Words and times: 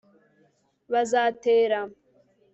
bazatera 0.91 1.79